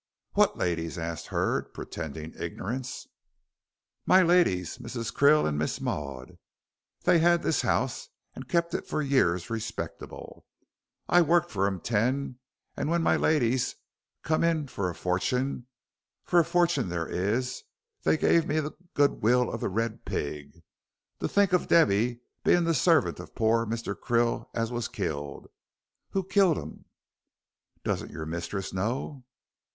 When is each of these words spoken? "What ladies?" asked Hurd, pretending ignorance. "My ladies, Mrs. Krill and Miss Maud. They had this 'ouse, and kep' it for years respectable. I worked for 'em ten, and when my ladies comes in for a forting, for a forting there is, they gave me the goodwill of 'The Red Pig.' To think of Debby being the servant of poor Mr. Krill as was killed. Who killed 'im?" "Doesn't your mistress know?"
"What 0.33 0.57
ladies?" 0.57 0.97
asked 0.97 1.27
Hurd, 1.27 1.75
pretending 1.75 2.33
ignorance. 2.35 3.05
"My 4.07 4.23
ladies, 4.23 4.79
Mrs. 4.79 5.13
Krill 5.13 5.47
and 5.47 5.59
Miss 5.59 5.79
Maud. 5.79 6.39
They 7.03 7.19
had 7.19 7.43
this 7.43 7.63
'ouse, 7.63 8.09
and 8.33 8.49
kep' 8.49 8.73
it 8.73 8.87
for 8.87 9.03
years 9.03 9.51
respectable. 9.51 10.43
I 11.07 11.21
worked 11.21 11.51
for 11.51 11.67
'em 11.67 11.81
ten, 11.81 12.39
and 12.75 12.89
when 12.89 13.03
my 13.03 13.15
ladies 13.15 13.75
comes 14.23 14.43
in 14.45 14.67
for 14.69 14.89
a 14.89 14.95
forting, 14.95 15.67
for 16.25 16.39
a 16.39 16.43
forting 16.45 16.89
there 16.89 17.07
is, 17.07 17.61
they 18.01 18.17
gave 18.17 18.47
me 18.47 18.59
the 18.59 18.75
goodwill 18.95 19.51
of 19.51 19.61
'The 19.61 19.69
Red 19.69 20.03
Pig.' 20.03 20.63
To 21.19 21.27
think 21.27 21.53
of 21.53 21.67
Debby 21.67 22.21
being 22.43 22.63
the 22.63 22.73
servant 22.73 23.19
of 23.19 23.35
poor 23.35 23.67
Mr. 23.67 23.93
Krill 23.93 24.49
as 24.55 24.71
was 24.71 24.87
killed. 24.87 25.45
Who 26.09 26.23
killed 26.23 26.57
'im?" 26.57 26.85
"Doesn't 27.83 28.09
your 28.09 28.25
mistress 28.25 28.73
know?" 28.73 29.25